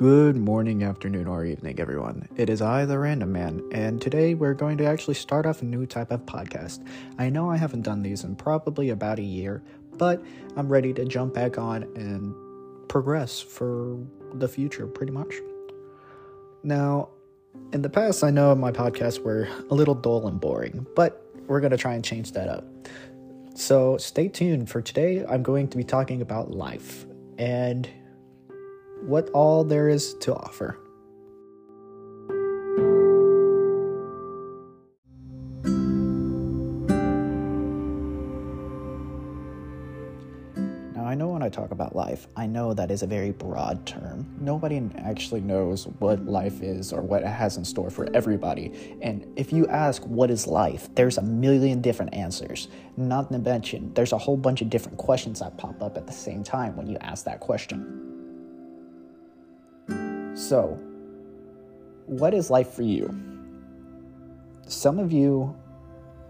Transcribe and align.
Good 0.00 0.36
morning, 0.36 0.82
afternoon, 0.82 1.28
or 1.28 1.44
evening, 1.44 1.78
everyone. 1.78 2.28
It 2.34 2.50
is 2.50 2.60
I, 2.60 2.84
the 2.84 2.98
Random 2.98 3.30
Man, 3.30 3.62
and 3.70 4.02
today 4.02 4.34
we're 4.34 4.52
going 4.52 4.76
to 4.78 4.84
actually 4.84 5.14
start 5.14 5.46
off 5.46 5.62
a 5.62 5.64
new 5.64 5.86
type 5.86 6.10
of 6.10 6.26
podcast. 6.26 6.84
I 7.16 7.30
know 7.30 7.48
I 7.48 7.56
haven't 7.56 7.82
done 7.82 8.02
these 8.02 8.24
in 8.24 8.34
probably 8.34 8.90
about 8.90 9.20
a 9.20 9.22
year, 9.22 9.62
but 9.96 10.20
I'm 10.56 10.68
ready 10.68 10.92
to 10.94 11.04
jump 11.04 11.32
back 11.32 11.58
on 11.58 11.84
and 11.94 12.34
progress 12.88 13.40
for 13.40 13.96
the 14.32 14.48
future, 14.48 14.88
pretty 14.88 15.12
much. 15.12 15.32
Now, 16.64 17.10
in 17.72 17.82
the 17.82 17.88
past, 17.88 18.24
I 18.24 18.30
know 18.30 18.52
my 18.56 18.72
podcasts 18.72 19.20
were 19.20 19.48
a 19.70 19.74
little 19.76 19.94
dull 19.94 20.26
and 20.26 20.40
boring, 20.40 20.88
but 20.96 21.24
we're 21.46 21.60
going 21.60 21.70
to 21.70 21.76
try 21.76 21.94
and 21.94 22.04
change 22.04 22.32
that 22.32 22.48
up. 22.48 22.64
So 23.54 23.96
stay 23.98 24.26
tuned 24.26 24.68
for 24.68 24.82
today. 24.82 25.24
I'm 25.24 25.44
going 25.44 25.68
to 25.68 25.76
be 25.76 25.84
talking 25.84 26.20
about 26.20 26.50
life 26.50 27.06
and 27.38 27.88
what 29.06 29.28
all 29.30 29.64
there 29.64 29.88
is 29.88 30.14
to 30.14 30.34
offer. 30.34 30.78
Now, 40.94 41.04
I 41.04 41.14
know 41.14 41.28
when 41.28 41.42
I 41.42 41.50
talk 41.50 41.70
about 41.70 41.94
life, 41.94 42.28
I 42.34 42.46
know 42.46 42.72
that 42.72 42.90
is 42.90 43.02
a 43.02 43.06
very 43.06 43.30
broad 43.30 43.84
term. 43.84 44.26
Nobody 44.40 44.82
actually 44.96 45.42
knows 45.42 45.86
what 45.98 46.24
life 46.24 46.62
is 46.62 46.90
or 46.90 47.02
what 47.02 47.22
it 47.22 47.28
has 47.28 47.58
in 47.58 47.64
store 47.64 47.90
for 47.90 48.08
everybody. 48.14 48.98
And 49.02 49.30
if 49.36 49.52
you 49.52 49.66
ask 49.66 50.02
what 50.04 50.30
is 50.30 50.46
life, 50.46 50.88
there's 50.94 51.18
a 51.18 51.22
million 51.22 51.82
different 51.82 52.14
answers. 52.14 52.68
Not 52.96 53.30
to 53.32 53.38
mention, 53.38 53.92
there's 53.92 54.12
a 54.12 54.18
whole 54.18 54.38
bunch 54.38 54.62
of 54.62 54.70
different 54.70 54.96
questions 54.96 55.40
that 55.40 55.58
pop 55.58 55.82
up 55.82 55.98
at 55.98 56.06
the 56.06 56.12
same 56.12 56.42
time 56.42 56.74
when 56.74 56.86
you 56.86 56.96
ask 57.02 57.26
that 57.26 57.40
question. 57.40 58.03
So, 60.34 60.78
what 62.06 62.34
is 62.34 62.50
life 62.50 62.72
for 62.72 62.82
you? 62.82 63.14
Some 64.66 64.98
of 64.98 65.12
you 65.12 65.54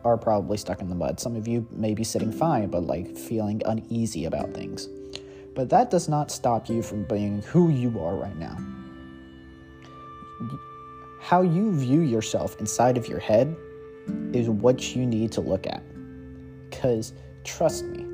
are 0.04 0.18
probably 0.18 0.58
stuck 0.58 0.82
in 0.82 0.88
the 0.90 0.94
mud. 0.94 1.18
Some 1.18 1.36
of 1.36 1.48
you 1.48 1.66
may 1.70 1.94
be 1.94 2.04
sitting 2.04 2.30
fine, 2.30 2.68
but 2.68 2.82
like 2.84 3.16
feeling 3.16 3.62
uneasy 3.64 4.26
about 4.26 4.52
things. 4.52 4.88
But 5.54 5.70
that 5.70 5.90
does 5.90 6.08
not 6.08 6.30
stop 6.30 6.68
you 6.68 6.82
from 6.82 7.04
being 7.04 7.40
who 7.42 7.70
you 7.70 7.98
are 8.00 8.14
right 8.14 8.36
now. 8.36 8.58
How 11.20 11.40
you 11.40 11.72
view 11.72 12.00
yourself 12.00 12.56
inside 12.60 12.98
of 12.98 13.08
your 13.08 13.20
head 13.20 13.56
is 14.34 14.50
what 14.50 14.94
you 14.94 15.06
need 15.06 15.32
to 15.32 15.40
look 15.40 15.66
at. 15.66 15.82
Because 16.68 17.14
trust 17.44 17.86
me, 17.86 18.04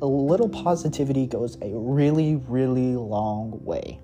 a 0.00 0.06
little 0.06 0.48
positivity 0.48 1.26
goes 1.26 1.58
a 1.60 1.70
really, 1.74 2.36
really 2.46 2.94
long 2.94 3.60
way. 3.64 3.98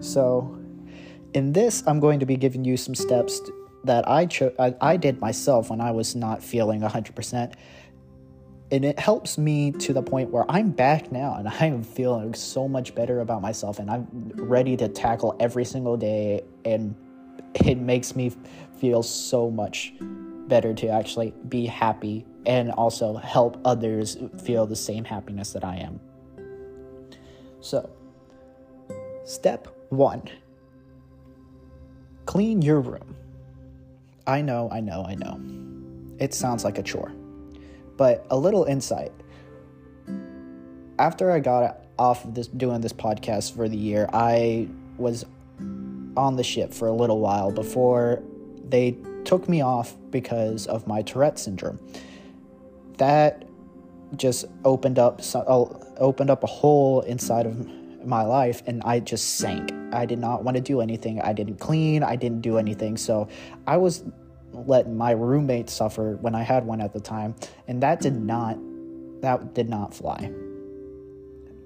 So, 0.00 0.58
in 1.34 1.52
this, 1.52 1.82
I'm 1.86 2.00
going 2.00 2.20
to 2.20 2.26
be 2.26 2.36
giving 2.36 2.64
you 2.64 2.76
some 2.76 2.94
steps 2.94 3.40
that 3.84 4.08
I, 4.08 4.26
cho- 4.26 4.54
I, 4.58 4.74
I 4.80 4.96
did 4.96 5.20
myself 5.20 5.70
when 5.70 5.80
I 5.80 5.90
was 5.90 6.14
not 6.14 6.42
feeling 6.42 6.80
100%. 6.80 7.54
And 8.70 8.84
it 8.86 8.98
helps 8.98 9.36
me 9.36 9.72
to 9.72 9.92
the 9.92 10.02
point 10.02 10.30
where 10.30 10.50
I'm 10.50 10.70
back 10.70 11.12
now 11.12 11.34
and 11.34 11.48
I 11.60 11.66
am 11.66 11.82
feeling 11.82 12.34
so 12.34 12.68
much 12.68 12.94
better 12.94 13.20
about 13.20 13.42
myself 13.42 13.78
and 13.78 13.90
I'm 13.90 14.06
ready 14.34 14.76
to 14.76 14.88
tackle 14.88 15.36
every 15.40 15.64
single 15.64 15.96
day. 15.96 16.42
And 16.64 16.94
it 17.54 17.78
makes 17.78 18.16
me 18.16 18.32
feel 18.78 19.02
so 19.02 19.50
much 19.50 19.92
better 20.48 20.74
to 20.74 20.88
actually 20.88 21.32
be 21.48 21.66
happy 21.66 22.24
and 22.46 22.70
also 22.72 23.16
help 23.16 23.60
others 23.64 24.18
feel 24.42 24.66
the 24.66 24.76
same 24.76 25.04
happiness 25.04 25.52
that 25.52 25.64
I 25.64 25.76
am. 25.76 26.00
So, 27.60 27.88
step 29.24 29.68
one, 29.92 30.22
clean 32.24 32.62
your 32.62 32.80
room. 32.80 33.14
I 34.26 34.40
know, 34.40 34.70
I 34.72 34.80
know, 34.80 35.04
I 35.06 35.14
know. 35.14 35.38
It 36.18 36.32
sounds 36.32 36.64
like 36.64 36.78
a 36.78 36.82
chore. 36.82 37.12
But 37.98 38.26
a 38.30 38.36
little 38.36 38.64
insight. 38.64 39.12
After 40.98 41.30
I 41.30 41.40
got 41.40 41.84
off 41.98 42.24
of 42.24 42.34
this 42.34 42.46
doing 42.46 42.80
this 42.80 42.92
podcast 42.92 43.54
for 43.54 43.68
the 43.68 43.76
year, 43.76 44.08
I 44.12 44.68
was 44.96 45.26
on 46.16 46.36
the 46.36 46.44
ship 46.44 46.72
for 46.72 46.88
a 46.88 46.92
little 46.92 47.20
while 47.20 47.50
before 47.50 48.22
they 48.68 48.96
took 49.24 49.48
me 49.48 49.60
off 49.60 49.94
because 50.10 50.66
of 50.66 50.86
my 50.86 51.02
Tourette 51.02 51.38
syndrome. 51.38 51.78
That 52.96 53.44
just 54.16 54.46
opened 54.64 54.98
up 54.98 55.20
uh, 55.34 55.64
opened 55.98 56.30
up 56.30 56.44
a 56.44 56.46
hole 56.46 57.02
inside 57.02 57.46
of 57.46 57.66
my 58.04 58.22
life 58.22 58.62
and 58.66 58.82
I 58.84 59.00
just 59.00 59.36
sank. 59.36 59.81
I 59.92 60.06
did 60.06 60.18
not 60.18 60.44
want 60.44 60.56
to 60.56 60.60
do 60.60 60.80
anything. 60.80 61.20
I 61.20 61.32
didn't 61.32 61.56
clean, 61.56 62.02
I 62.02 62.16
didn't 62.16 62.40
do 62.40 62.58
anything. 62.58 62.96
So 62.96 63.28
I 63.66 63.76
was 63.76 64.04
letting 64.52 64.96
my 64.96 65.12
roommate 65.12 65.70
suffer 65.70 66.16
when 66.20 66.34
I 66.34 66.42
had 66.42 66.66
one 66.66 66.80
at 66.80 66.92
the 66.92 67.00
time, 67.00 67.34
and 67.68 67.82
that 67.82 68.00
did 68.00 68.14
not 68.14 68.58
that 69.22 69.54
did 69.54 69.68
not 69.68 69.94
fly. 69.94 70.30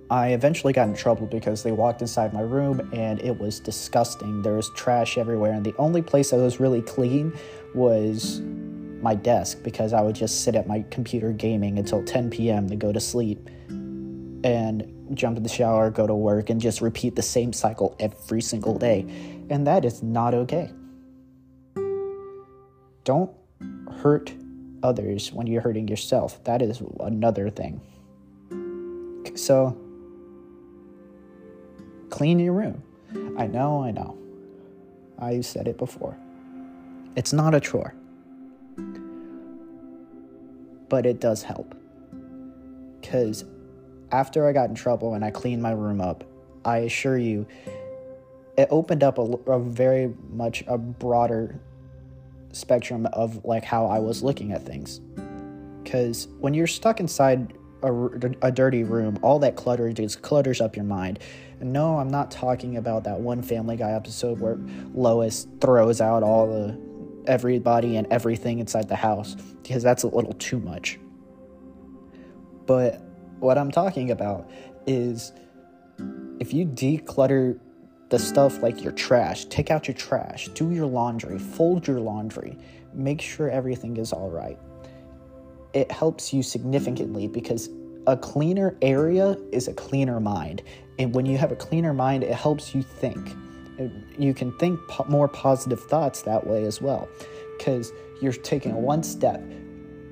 I 0.08 0.28
eventually 0.28 0.72
got 0.72 0.88
in 0.88 0.94
trouble 0.94 1.26
because 1.26 1.64
they 1.64 1.72
walked 1.72 2.00
inside 2.00 2.32
my 2.32 2.42
room 2.42 2.88
and 2.92 3.20
it 3.22 3.40
was 3.40 3.58
disgusting. 3.58 4.42
There 4.42 4.52
was 4.54 4.70
trash 4.76 5.18
everywhere, 5.18 5.52
and 5.52 5.64
the 5.64 5.74
only 5.78 6.02
place 6.02 6.30
that 6.30 6.36
was 6.36 6.60
really 6.60 6.82
clean 6.82 7.32
was 7.74 8.40
my 9.02 9.14
desk 9.14 9.62
because 9.62 9.92
I 9.92 10.00
would 10.02 10.14
just 10.14 10.42
sit 10.42 10.54
at 10.54 10.66
my 10.66 10.84
computer 10.90 11.32
gaming 11.32 11.78
until 11.78 12.02
10 12.04 12.30
p.m. 12.30 12.68
to 12.68 12.76
go 12.76 12.92
to 12.92 13.00
sleep. 13.00 13.48
And 14.46 15.10
jump 15.12 15.36
in 15.36 15.42
the 15.42 15.48
shower, 15.48 15.90
go 15.90 16.06
to 16.06 16.14
work, 16.14 16.50
and 16.50 16.60
just 16.60 16.80
repeat 16.80 17.16
the 17.16 17.22
same 17.22 17.52
cycle 17.52 17.96
every 17.98 18.40
single 18.40 18.78
day. 18.78 19.00
And 19.50 19.66
that 19.66 19.84
is 19.84 20.04
not 20.04 20.34
okay. 20.34 20.70
Don't 23.02 23.32
hurt 23.90 24.32
others 24.84 25.32
when 25.32 25.48
you're 25.48 25.62
hurting 25.62 25.88
yourself. 25.88 26.44
That 26.44 26.62
is 26.62 26.80
another 27.00 27.50
thing. 27.50 27.80
So, 29.34 29.76
clean 32.10 32.38
your 32.38 32.52
room. 32.52 32.84
I 33.36 33.48
know, 33.48 33.82
I 33.82 33.90
know. 33.90 34.16
I've 35.18 35.44
said 35.44 35.66
it 35.66 35.76
before. 35.76 36.16
It's 37.16 37.32
not 37.32 37.52
a 37.52 37.58
chore, 37.58 37.96
but 40.88 41.04
it 41.04 41.18
does 41.18 41.42
help. 41.42 41.74
Because 43.00 43.44
after 44.12 44.46
I 44.46 44.52
got 44.52 44.68
in 44.68 44.74
trouble 44.74 45.14
and 45.14 45.24
I 45.24 45.30
cleaned 45.30 45.62
my 45.62 45.72
room 45.72 46.00
up, 46.00 46.24
I 46.64 46.78
assure 46.78 47.18
you, 47.18 47.46
it 48.56 48.68
opened 48.70 49.02
up 49.02 49.18
a, 49.18 49.22
a 49.22 49.58
very 49.58 50.14
much 50.30 50.64
a 50.66 50.78
broader 50.78 51.60
spectrum 52.52 53.06
of 53.12 53.44
like 53.44 53.64
how 53.64 53.86
I 53.86 53.98
was 53.98 54.22
looking 54.22 54.52
at 54.52 54.64
things. 54.64 55.00
Because 55.82 56.28
when 56.40 56.54
you're 56.54 56.66
stuck 56.66 57.00
inside 57.00 57.52
a, 57.82 57.92
a, 58.42 58.50
dirty 58.50 58.82
room, 58.82 59.18
all 59.22 59.38
that 59.40 59.54
clutter 59.56 59.92
just 59.92 60.22
clutters 60.22 60.60
up 60.60 60.74
your 60.74 60.84
mind. 60.84 61.20
And 61.60 61.72
no, 61.72 61.98
I'm 61.98 62.10
not 62.10 62.30
talking 62.30 62.76
about 62.76 63.04
that 63.04 63.20
one 63.20 63.42
Family 63.42 63.76
Guy 63.76 63.92
episode 63.92 64.40
where 64.40 64.58
Lois 64.94 65.46
throws 65.60 66.00
out 66.00 66.22
all 66.22 66.46
the 66.46 66.78
everybody 67.26 67.96
and 67.96 68.06
everything 68.10 68.58
inside 68.58 68.88
the 68.88 68.96
house 68.96 69.34
because 69.62 69.82
that's 69.82 70.02
a 70.02 70.08
little 70.08 70.32
too 70.34 70.58
much. 70.58 70.98
But 72.66 73.05
what 73.38 73.58
I'm 73.58 73.70
talking 73.70 74.10
about 74.10 74.48
is 74.86 75.32
if 76.40 76.52
you 76.52 76.66
declutter 76.66 77.58
the 78.08 78.18
stuff 78.18 78.62
like 78.62 78.82
your 78.82 78.92
trash, 78.92 79.46
take 79.46 79.70
out 79.70 79.88
your 79.88 79.96
trash, 79.96 80.48
do 80.48 80.70
your 80.70 80.86
laundry, 80.86 81.38
fold 81.38 81.86
your 81.86 82.00
laundry, 82.00 82.56
make 82.92 83.20
sure 83.20 83.50
everything 83.50 83.96
is 83.96 84.12
all 84.12 84.30
right. 84.30 84.58
It 85.72 85.90
helps 85.90 86.32
you 86.32 86.42
significantly 86.42 87.26
because 87.26 87.68
a 88.06 88.16
cleaner 88.16 88.76
area 88.80 89.36
is 89.52 89.66
a 89.66 89.74
cleaner 89.74 90.20
mind. 90.20 90.62
And 90.98 91.14
when 91.14 91.26
you 91.26 91.36
have 91.36 91.50
a 91.50 91.56
cleaner 91.56 91.92
mind, 91.92 92.22
it 92.22 92.32
helps 92.32 92.74
you 92.74 92.82
think. 92.82 93.34
You 94.16 94.32
can 94.32 94.56
think 94.58 94.80
po- 94.88 95.04
more 95.08 95.28
positive 95.28 95.82
thoughts 95.82 96.22
that 96.22 96.46
way 96.46 96.64
as 96.64 96.80
well 96.80 97.08
because 97.58 97.92
you're 98.22 98.32
taking 98.32 98.74
one 98.76 99.02
step 99.02 99.42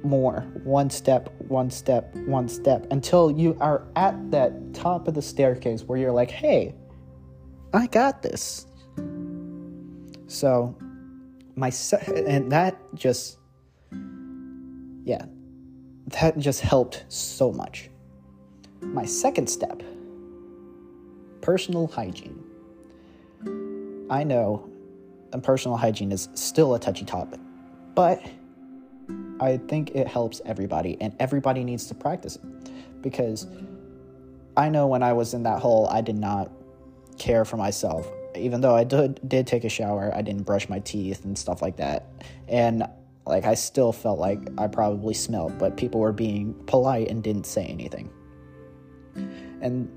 more, 0.05 0.41
one 0.65 0.91
step, 0.91 1.29
one 1.49 1.71
step, 1.71 2.15
one 2.27 2.49
step, 2.49 2.87
until 2.91 3.31
you 3.31 3.57
are 3.61 3.87
at 3.97 4.31
that 4.31 4.75
top 4.75 5.09
of 5.09 5.15
the 5.15 5.23
staircase 5.23 5.83
where 5.83 5.99
you're 5.99 6.13
like, 6.13 6.31
hey, 6.31 6.75
I 7.73 7.87
got 7.87 8.23
this. 8.23 8.67
So, 10.27 10.77
my 11.57 11.71
se- 11.71 12.25
and 12.27 12.51
that 12.53 12.77
just, 12.95 13.39
yeah, 15.05 15.25
that 16.09 16.39
just 16.39 16.61
helped 16.61 17.05
so 17.09 17.53
much. 17.53 17.91
My 18.81 19.05
second 19.05 19.49
step 19.49 19.83
personal 21.41 21.87
hygiene. 21.87 22.43
I 24.09 24.25
know 24.25 24.71
and 25.33 25.43
personal 25.43 25.77
hygiene 25.77 26.11
is 26.11 26.29
still 26.35 26.75
a 26.75 26.81
touchy 26.81 27.05
topic, 27.05 27.41
but 27.95 28.23
I 29.41 29.59
think 29.69 29.91
it 29.91 30.07
helps 30.07 30.41
everybody, 30.45 30.97
and 31.01 31.15
everybody 31.19 31.65
needs 31.65 31.87
to 31.87 31.95
practice 31.95 32.37
it. 32.37 33.03
Because 33.03 33.47
I 34.57 34.69
know 34.69 34.87
when 34.87 35.03
I 35.03 35.13
was 35.13 35.35
in 35.35 35.43
that 35.43 35.61
hole, 35.61 35.89
I 35.89 36.01
did 36.01 36.17
not 36.17 36.51
care 37.19 37.45
for 37.45 37.57
myself. 37.57 38.11
Even 38.37 38.61
though 38.61 38.75
I 38.75 38.85
did 38.85 39.21
did 39.29 39.47
take 39.47 39.65
a 39.65 39.69
shower, 39.69 40.13
I 40.15 40.23
didn't 40.23 40.43
brush 40.43 40.69
my 40.69 40.81
teeth 40.81 41.25
and 41.25 41.39
stuff 41.39 41.63
like 41.63 41.77
that. 41.77 42.07
And 42.49 42.85
like 43.27 43.45
I 43.45 43.55
still 43.55 43.93
felt 43.93 44.19
like 44.19 44.39
I 44.59 44.67
probably 44.67 45.15
smelled, 45.15 45.59
but 45.59 45.77
people 45.77 46.01
were 46.01 46.13
being 46.13 46.55
polite 46.67 47.09
and 47.09 47.23
didn't 47.23 47.47
say 47.47 47.65
anything. 47.65 48.11
And 49.61 49.89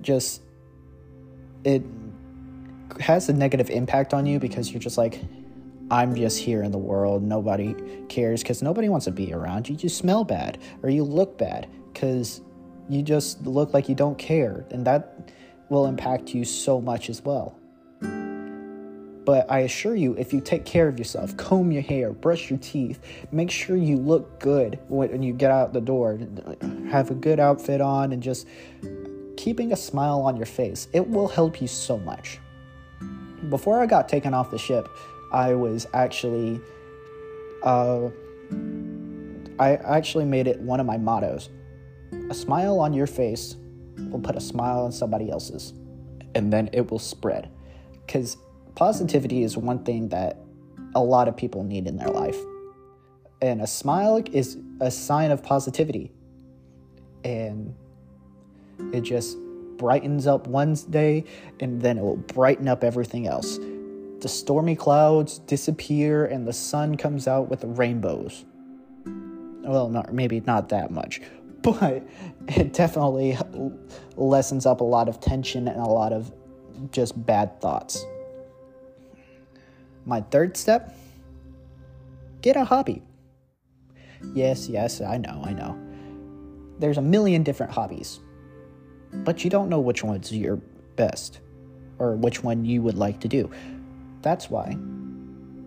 just 0.00 0.42
it 1.64 1.82
has 3.00 3.28
a 3.28 3.32
negative 3.32 3.70
impact 3.70 4.14
on 4.14 4.26
you 4.26 4.38
because 4.38 4.70
you're 4.70 4.80
just 4.80 4.98
like 4.98 5.20
I'm 5.90 6.14
just 6.14 6.38
here 6.38 6.62
in 6.62 6.70
the 6.70 6.78
world. 6.78 7.22
Nobody 7.22 7.74
cares 8.08 8.42
because 8.42 8.62
nobody 8.62 8.88
wants 8.88 9.04
to 9.06 9.12
be 9.12 9.32
around 9.32 9.68
you. 9.68 9.76
You 9.80 9.88
smell 9.88 10.24
bad 10.24 10.58
or 10.82 10.90
you 10.90 11.02
look 11.02 11.38
bad 11.38 11.68
because 11.92 12.42
you 12.88 13.02
just 13.02 13.46
look 13.46 13.72
like 13.72 13.88
you 13.88 13.94
don't 13.94 14.18
care. 14.18 14.66
And 14.70 14.86
that 14.86 15.32
will 15.70 15.86
impact 15.86 16.34
you 16.34 16.44
so 16.44 16.80
much 16.80 17.08
as 17.08 17.24
well. 17.24 17.56
But 19.28 19.50
I 19.50 19.60
assure 19.60 19.94
you, 19.94 20.14
if 20.14 20.32
you 20.32 20.40
take 20.40 20.64
care 20.64 20.88
of 20.88 20.98
yourself, 20.98 21.36
comb 21.36 21.70
your 21.70 21.82
hair, 21.82 22.12
brush 22.12 22.48
your 22.48 22.58
teeth, 22.60 22.98
make 23.30 23.50
sure 23.50 23.76
you 23.76 23.98
look 23.98 24.40
good 24.40 24.78
when 24.88 25.22
you 25.22 25.34
get 25.34 25.50
out 25.50 25.74
the 25.74 25.82
door, 25.82 26.18
have 26.90 27.10
a 27.10 27.14
good 27.14 27.38
outfit 27.38 27.82
on, 27.82 28.12
and 28.12 28.22
just 28.22 28.46
keeping 29.36 29.72
a 29.72 29.76
smile 29.76 30.20
on 30.20 30.36
your 30.36 30.46
face, 30.46 30.88
it 30.94 31.06
will 31.06 31.28
help 31.28 31.60
you 31.60 31.68
so 31.68 31.98
much. 31.98 32.38
Before 33.50 33.82
I 33.82 33.86
got 33.86 34.08
taken 34.08 34.32
off 34.32 34.50
the 34.50 34.58
ship, 34.58 34.88
I 35.32 35.54
was 35.54 35.86
actually, 35.92 36.60
uh, 37.62 38.08
I 39.58 39.76
actually 39.76 40.24
made 40.24 40.46
it 40.46 40.60
one 40.60 40.80
of 40.80 40.86
my 40.86 40.96
mottos. 40.96 41.50
A 42.30 42.34
smile 42.34 42.80
on 42.80 42.92
your 42.92 43.06
face 43.06 43.56
will 44.10 44.20
put 44.20 44.36
a 44.36 44.40
smile 44.40 44.84
on 44.84 44.92
somebody 44.92 45.30
else's, 45.30 45.74
and 46.34 46.52
then 46.52 46.70
it 46.72 46.90
will 46.90 46.98
spread. 46.98 47.50
Because 48.06 48.36
positivity 48.74 49.42
is 49.42 49.56
one 49.56 49.84
thing 49.84 50.08
that 50.08 50.38
a 50.94 51.02
lot 51.02 51.28
of 51.28 51.36
people 51.36 51.62
need 51.62 51.86
in 51.86 51.96
their 51.96 52.08
life. 52.08 52.38
And 53.42 53.60
a 53.60 53.66
smile 53.66 54.22
is 54.32 54.56
a 54.80 54.90
sign 54.90 55.30
of 55.30 55.42
positivity. 55.42 56.10
And 57.24 57.74
it 58.92 59.02
just 59.02 59.36
brightens 59.76 60.26
up 60.26 60.46
one 60.46 60.74
day, 60.88 61.24
and 61.60 61.82
then 61.82 61.98
it 61.98 62.02
will 62.02 62.16
brighten 62.16 62.66
up 62.66 62.82
everything 62.82 63.26
else 63.26 63.58
the 64.20 64.28
stormy 64.28 64.74
clouds 64.74 65.38
disappear 65.40 66.26
and 66.26 66.46
the 66.46 66.52
sun 66.52 66.96
comes 66.96 67.28
out 67.28 67.48
with 67.48 67.62
rainbows. 67.64 68.44
Well, 69.62 69.88
not 69.88 70.12
maybe 70.12 70.40
not 70.40 70.70
that 70.70 70.90
much, 70.90 71.20
but 71.62 72.02
it 72.48 72.72
definitely 72.72 73.38
lessens 74.16 74.66
up 74.66 74.80
a 74.80 74.84
lot 74.84 75.08
of 75.08 75.20
tension 75.20 75.68
and 75.68 75.80
a 75.80 75.86
lot 75.86 76.12
of 76.12 76.32
just 76.90 77.24
bad 77.26 77.60
thoughts. 77.60 78.04
My 80.04 80.20
third 80.22 80.56
step 80.56 80.96
get 82.40 82.56
a 82.56 82.64
hobby. 82.64 83.02
Yes, 84.34 84.68
yes, 84.68 85.00
I 85.00 85.16
know, 85.18 85.42
I 85.44 85.52
know. 85.52 85.78
There's 86.78 86.98
a 86.98 87.02
million 87.02 87.42
different 87.42 87.72
hobbies, 87.72 88.20
but 89.12 89.44
you 89.44 89.50
don't 89.50 89.68
know 89.68 89.80
which 89.80 90.02
one's 90.02 90.32
your 90.32 90.56
best 90.96 91.40
or 91.98 92.14
which 92.14 92.42
one 92.42 92.64
you 92.64 92.82
would 92.82 92.96
like 92.96 93.20
to 93.20 93.28
do. 93.28 93.50
That's 94.22 94.50
why 94.50 94.76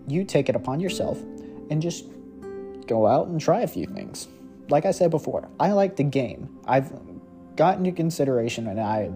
you 0.08 0.24
take 0.24 0.50
it 0.50 0.56
upon 0.56 0.80
yourself 0.80 1.20
and 1.70 1.82
just 1.82 2.06
go 2.88 3.08
out 3.08 3.28
and 3.28 3.40
try 3.40 3.62
a 3.62 3.68
few 3.68 3.86
things. 3.86 4.28
Like 4.70 4.86
I 4.86 4.92
said 4.92 5.12
before, 5.12 5.48
I 5.60 5.72
like 5.72 5.96
the 5.96 6.04
game. 6.04 6.60
I've 6.66 6.92
gotten 7.56 7.86
into 7.86 7.96
consideration 7.96 8.68
and 8.68 8.80
I 8.80 9.12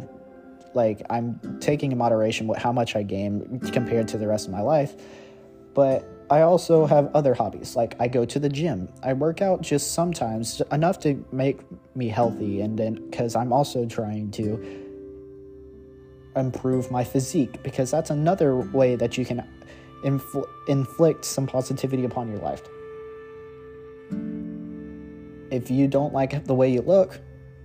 like 0.73 1.01
I'm 1.09 1.59
taking 1.59 1.91
in 1.91 1.97
moderation 1.97 2.47
what 2.47 2.59
how 2.59 2.71
much 2.71 2.95
I 2.95 3.03
game 3.03 3.59
compared 3.71 4.07
to 4.09 4.17
the 4.17 4.27
rest 4.27 4.47
of 4.47 4.53
my 4.53 4.61
life. 4.61 4.93
But 5.73 6.07
I 6.29 6.41
also 6.41 6.85
have 6.85 7.13
other 7.15 7.33
hobbies. 7.33 7.75
Like 7.75 7.95
I 7.99 8.07
go 8.07 8.25
to 8.25 8.39
the 8.39 8.49
gym. 8.49 8.89
I 9.03 9.13
work 9.13 9.41
out 9.41 9.61
just 9.61 9.93
sometimes 9.93 10.61
enough 10.71 10.99
to 11.01 11.23
make 11.31 11.59
me 11.95 12.09
healthy 12.09 12.61
and 12.61 12.77
then 12.77 13.11
cuz 13.11 13.35
I'm 13.35 13.53
also 13.53 13.85
trying 13.85 14.31
to 14.31 14.84
improve 16.35 16.91
my 16.91 17.03
physique 17.03 17.61
because 17.63 17.91
that's 17.91 18.09
another 18.09 18.55
way 18.55 18.95
that 18.95 19.17
you 19.17 19.25
can 19.25 19.43
infl- 20.03 20.47
inflict 20.67 21.25
some 21.25 21.47
positivity 21.47 22.05
upon 22.05 22.29
your 22.29 22.39
life. 22.39 22.61
If 25.51 25.71
you 25.71 25.87
don't 25.87 26.13
like 26.13 26.45
the 26.45 26.53
way 26.53 26.71
you 26.71 26.81
look, 26.81 27.19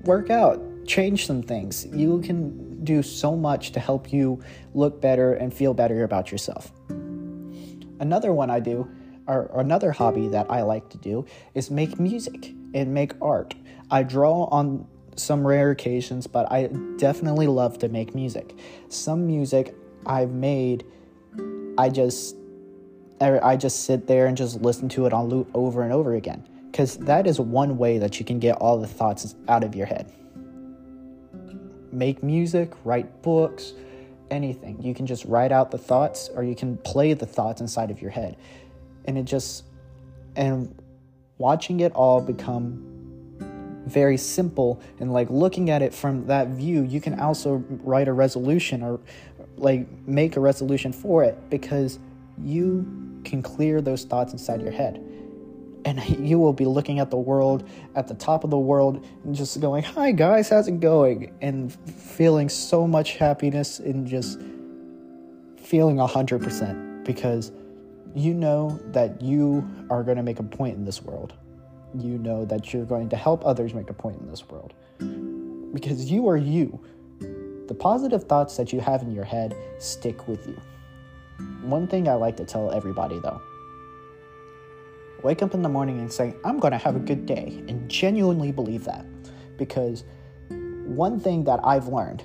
work 0.05 0.31
out, 0.31 0.61
change 0.87 1.27
some 1.27 1.43
things. 1.43 1.87
You 1.87 2.21
can 2.21 2.85
do 2.85 3.03
so 3.03 3.37
much 3.37 3.73
to 3.73 3.81
help 3.81 4.13
you 4.13 4.43
look 4.75 5.01
better 5.01 5.35
and 5.35 5.53
feel 5.53 5.75
better 5.75 6.05
about 6.05 6.33
yourself. 6.33 6.73
Another 8.01 8.33
one 8.33 8.51
I 8.51 8.61
do, 8.61 8.91
or 9.27 9.51
another 9.55 9.93
hobby 9.93 10.29
that 10.29 10.51
I 10.51 10.63
like 10.63 10.89
to 10.91 10.99
do, 10.99 11.27
is 11.55 11.71
make 11.71 12.01
music 12.01 12.53
and 12.75 12.95
make 12.95 13.13
art. 13.21 13.55
I 13.91 14.03
draw 14.03 14.45
on 14.45 14.87
some 15.17 15.47
rare 15.47 15.71
occasions, 15.71 16.27
but 16.27 16.51
I 16.51 16.69
definitely 16.97 17.47
love 17.47 17.79
to 17.79 17.89
make 17.89 18.15
music. 18.15 18.57
Some 18.89 19.27
music 19.27 19.75
I've 20.07 20.31
made, 20.31 20.85
I 21.79 21.89
just 21.89 22.37
er, 23.23 23.41
I 23.43 23.57
just 23.57 23.85
sit 23.85 24.07
there 24.07 24.27
and 24.27 24.37
just 24.37 24.61
listen 24.63 24.89
to 24.91 25.07
it 25.07 25.13
on 25.13 25.29
loop 25.29 25.51
over 25.55 25.83
and 25.83 25.93
over 25.93 26.15
again 26.15 26.47
because 26.71 26.97
that 26.99 27.27
is 27.27 27.41
one 27.41 27.77
way 27.79 27.99
that 27.99 28.19
you 28.19 28.25
can 28.25 28.39
get 28.39 28.57
all 28.57 28.79
the 28.79 28.87
thoughts 28.87 29.35
out 29.49 29.65
of 29.65 29.75
your 29.75 29.87
head. 29.87 30.11
Make 31.93 32.23
music, 32.23 32.73
write 32.85 33.23
books, 33.23 33.75
anything. 34.31 34.81
You 34.83 34.95
can 34.95 35.07
just 35.07 35.25
write 35.25 35.53
out 35.53 35.71
the 35.71 35.79
thoughts 35.79 36.31
or 36.35 36.45
you 36.45 36.55
can 36.55 36.77
play 36.79 37.13
the 37.15 37.27
thoughts 37.27 37.61
inside 37.61 37.91
of 37.91 38.01
your 38.01 38.11
head. 38.11 38.37
And 39.05 39.19
it 39.19 39.25
just 39.25 39.65
and 40.37 40.75
watching 41.39 41.81
it 41.81 41.93
all 41.93 42.21
become 42.21 42.90
very 43.91 44.17
simple 44.17 44.81
and 44.99 45.13
like 45.13 45.29
looking 45.31 45.71
at 45.71 45.83
it 45.83 45.93
from 45.93 46.27
that 46.27 46.49
view 46.49 46.83
you 46.83 47.01
can 47.01 47.19
also 47.21 47.65
write 47.83 48.09
a 48.09 48.13
resolution 48.13 48.83
or 48.83 49.01
like 49.57 49.87
make 50.07 50.37
a 50.37 50.41
resolution 50.41 50.93
for 50.93 51.23
it 51.23 51.39
because 51.51 51.99
you 52.43 53.21
can 53.25 53.43
clear 53.43 53.81
those 53.81 54.05
thoughts 54.05 54.33
inside 54.33 54.63
your 54.63 54.73
head. 54.73 55.05
And 55.85 56.03
you 56.29 56.39
will 56.39 56.53
be 56.53 56.65
looking 56.65 56.99
at 56.99 57.11
the 57.11 57.17
world 57.17 57.69
at 57.95 58.09
the 58.09 58.15
top 58.15 58.45
of 58.45 58.51
the 58.51 58.59
world 58.59 59.07
and 59.25 59.35
just 59.35 59.61
going 59.61 59.83
hi 59.83 60.13
guys 60.13 60.49
how's 60.51 60.69
it 60.69 60.81
going? 60.81 61.33
and 61.41 61.73
feeling 61.73 62.49
so 62.49 62.87
much 62.87 63.17
happiness 63.17 63.79
and 63.79 64.07
just 64.07 64.41
feeling 65.57 65.97
100% 65.97 67.05
because 67.05 67.53
you 68.15 68.35
know 68.35 68.79
that 68.87 69.23
you 69.23 69.69
are 69.89 70.03
going 70.03 70.17
to 70.17 70.23
make 70.23 70.39
a 70.39 70.43
point 70.43 70.77
in 70.77 70.85
this 70.85 71.01
world 71.01 71.33
you 71.95 72.19
know 72.19 72.45
that 72.45 72.73
you're 72.73 72.85
going 72.85 73.09
to 73.11 73.17
help 73.17 73.45
others 73.45 73.75
make 73.75 73.91
a 73.91 73.95
point 73.95 74.21
in 74.21 74.29
this 74.29 74.49
world. 74.49 74.75
Because 75.73 76.11
you 76.11 76.29
are 76.29 76.37
you. 76.37 76.81
The 77.69 77.75
positive 77.75 78.25
thoughts 78.25 78.57
that 78.57 78.73
you 78.73 78.81
have 78.81 79.03
in 79.03 79.13
your 79.13 79.25
head 79.25 79.55
stick 79.79 80.27
with 80.27 80.47
you. 80.47 80.61
One 81.63 81.87
thing 81.87 82.09
I 82.09 82.15
like 82.15 82.37
to 82.39 82.45
tell 82.45 82.73
everybody 82.73 83.19
though 83.21 83.41
wake 85.23 85.43
up 85.43 85.55
in 85.55 85.63
the 85.63 85.69
morning 85.69 86.01
and 86.01 86.13
say, 86.13 86.35
I'm 86.45 86.59
going 86.59 86.73
to 86.73 86.79
have 86.79 86.97
a 86.97 87.01
good 87.01 87.27
day, 87.27 87.63
and 87.69 87.91
genuinely 87.91 88.53
believe 88.53 88.85
that. 88.85 89.05
Because 89.57 90.05
one 90.49 91.21
thing 91.21 91.45
that 91.45 91.61
I've 91.63 91.89
learned 91.89 92.25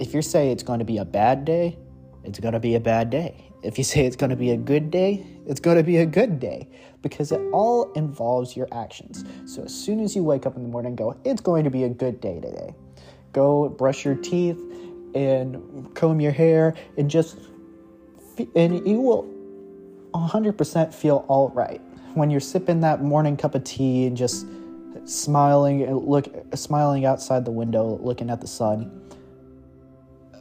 if 0.00 0.14
you 0.14 0.22
say 0.22 0.50
it's 0.50 0.62
going 0.62 0.78
to 0.78 0.84
be 0.84 0.98
a 0.98 1.04
bad 1.04 1.44
day, 1.44 1.76
it's 2.22 2.38
going 2.38 2.54
to 2.54 2.60
be 2.60 2.76
a 2.76 2.80
bad 2.80 3.10
day. 3.10 3.47
If 3.62 3.76
you 3.76 3.84
say 3.84 4.06
it's 4.06 4.16
going 4.16 4.30
to 4.30 4.36
be 4.36 4.50
a 4.50 4.56
good 4.56 4.90
day, 4.90 5.26
it's 5.46 5.58
going 5.58 5.78
to 5.78 5.82
be 5.82 5.96
a 5.96 6.06
good 6.06 6.38
day 6.38 6.68
because 7.02 7.32
it 7.32 7.40
all 7.52 7.92
involves 7.92 8.56
your 8.56 8.68
actions. 8.72 9.24
So 9.46 9.64
as 9.64 9.74
soon 9.74 10.00
as 10.00 10.14
you 10.14 10.22
wake 10.22 10.46
up 10.46 10.56
in 10.56 10.62
the 10.62 10.68
morning 10.68 10.94
go, 10.94 11.16
it's 11.24 11.40
going 11.40 11.64
to 11.64 11.70
be 11.70 11.84
a 11.84 11.88
good 11.88 12.20
day 12.20 12.40
today. 12.40 12.74
Go 13.32 13.68
brush 13.68 14.04
your 14.04 14.14
teeth 14.14 14.58
and 15.14 15.92
comb 15.94 16.20
your 16.20 16.32
hair 16.32 16.74
and 16.96 17.10
just 17.10 17.38
and 18.54 18.86
you 18.86 19.00
will 19.00 19.24
100% 20.14 20.94
feel 20.94 21.24
all 21.28 21.48
right 21.50 21.80
when 22.14 22.30
you're 22.30 22.40
sipping 22.40 22.80
that 22.80 23.02
morning 23.02 23.36
cup 23.36 23.54
of 23.56 23.64
tea 23.64 24.06
and 24.06 24.16
just 24.16 24.46
smiling 25.04 25.82
and 25.82 26.06
look 26.06 26.28
uh, 26.28 26.56
smiling 26.56 27.04
outside 27.04 27.44
the 27.44 27.50
window 27.50 27.98
looking 28.00 28.30
at 28.30 28.40
the 28.40 28.46
sun. 28.46 29.02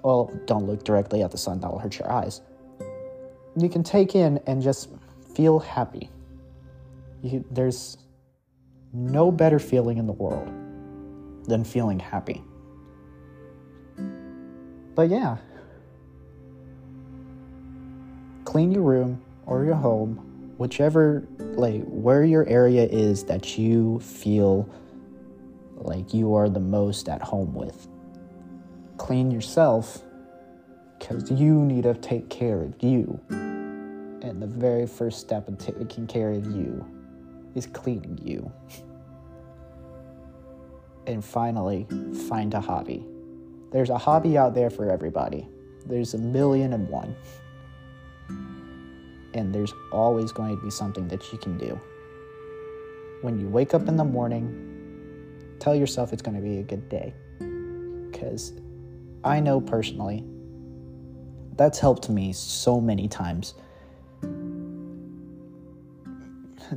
Well, 0.03 0.31
don't 0.45 0.67
look 0.67 0.83
directly 0.83 1.23
at 1.23 1.31
the 1.31 1.37
sun, 1.37 1.59
that 1.61 1.71
will 1.71 1.79
hurt 1.79 1.97
your 1.97 2.11
eyes 2.11 2.41
you 3.61 3.69
can 3.69 3.83
take 3.83 4.15
in 4.15 4.39
and 4.47 4.61
just 4.61 4.89
feel 5.35 5.59
happy. 5.59 6.09
You, 7.21 7.43
there's 7.51 7.97
no 8.93 9.31
better 9.31 9.59
feeling 9.59 9.97
in 9.97 10.07
the 10.07 10.13
world 10.13 10.47
than 11.45 11.63
feeling 11.63 11.99
happy. 11.99 12.43
But 14.95 15.09
yeah, 15.09 15.37
clean 18.45 18.71
your 18.71 18.83
room 18.83 19.21
or 19.45 19.63
your 19.63 19.75
home, 19.75 20.17
whichever, 20.57 21.27
like, 21.39 21.83
where 21.85 22.23
your 22.23 22.45
area 22.47 22.85
is 22.85 23.23
that 23.25 23.57
you 23.57 23.99
feel 23.99 24.69
like 25.75 26.13
you 26.13 26.33
are 26.33 26.49
the 26.49 26.59
most 26.59 27.07
at 27.07 27.21
home 27.21 27.53
with. 27.53 27.87
Clean 28.97 29.29
yourself 29.31 30.01
Because 30.99 31.29
you 31.31 31.63
need 31.63 31.83
to 31.83 31.93
take 31.93 32.29
care 32.29 32.61
of 32.61 32.81
you. 32.81 33.19
And 34.27 34.41
the 34.41 34.47
very 34.47 34.85
first 34.85 35.21
step 35.21 35.47
in 35.47 35.55
taking 35.55 36.05
care 36.05 36.31
of 36.31 36.45
you 36.47 36.85
is 37.55 37.65
cleaning 37.65 38.19
you. 38.21 38.51
And 41.07 41.23
finally, 41.23 41.87
find 42.27 42.53
a 42.53 42.59
hobby. 42.59 43.05
There's 43.71 43.89
a 43.89 43.97
hobby 43.97 44.37
out 44.37 44.53
there 44.53 44.69
for 44.69 44.91
everybody. 44.91 45.47
There's 45.85 46.13
a 46.13 46.17
million 46.17 46.73
and 46.73 46.89
one. 46.89 47.15
And 49.33 49.55
there's 49.55 49.73
always 49.93 50.33
going 50.33 50.57
to 50.57 50.61
be 50.61 50.71
something 50.71 51.07
that 51.07 51.31
you 51.31 51.37
can 51.37 51.57
do. 51.57 51.79
When 53.21 53.39
you 53.39 53.47
wake 53.47 53.73
up 53.73 53.87
in 53.87 53.95
the 53.95 54.03
morning, 54.03 55.55
tell 55.59 55.73
yourself 55.73 56.11
it's 56.11 56.21
going 56.21 56.35
to 56.35 56.43
be 56.43 56.57
a 56.59 56.63
good 56.63 56.89
day. 56.89 57.13
Because 58.11 58.51
I 59.23 59.39
know 59.39 59.61
personally, 59.61 60.25
that's 61.55 61.79
helped 61.79 62.09
me 62.09 62.33
so 62.33 62.81
many 62.81 63.07
times 63.07 63.53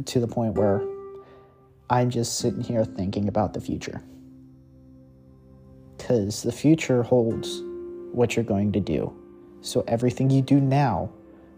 to 0.06 0.20
the 0.20 0.28
point 0.28 0.54
where 0.54 0.82
I'm 1.88 2.10
just 2.10 2.38
sitting 2.38 2.62
here 2.62 2.84
thinking 2.84 3.28
about 3.28 3.52
the 3.52 3.60
future. 3.60 4.02
Because 5.96 6.42
the 6.42 6.52
future 6.52 7.02
holds 7.02 7.62
what 8.12 8.36
you're 8.36 8.44
going 8.44 8.72
to 8.72 8.80
do. 8.80 9.12
So 9.60 9.84
everything 9.86 10.30
you 10.30 10.42
do 10.42 10.60
now 10.60 11.10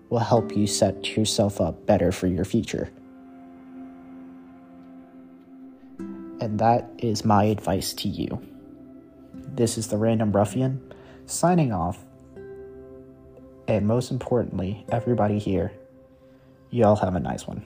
will 0.08 0.18
help 0.18 0.56
you 0.56 0.66
set 0.66 1.16
yourself 1.16 1.60
up 1.60 1.86
better 1.86 2.12
for 2.12 2.26
your 2.26 2.44
future. 2.44 2.90
And 5.98 6.58
that 6.58 6.90
is 6.98 7.24
my 7.24 7.44
advice 7.44 7.92
to 7.94 8.08
you. 8.08 8.40
This 9.32 9.78
is 9.78 9.88
the 9.88 9.96
Random 9.96 10.32
Ruffian 10.32 10.92
signing 11.26 11.72
off. 11.72 11.98
And 13.68 13.86
most 13.86 14.10
importantly, 14.10 14.84
everybody 14.90 15.38
here, 15.38 15.72
y'all 16.70 16.96
have 16.96 17.14
a 17.14 17.20
nice 17.20 17.46
one. 17.46 17.64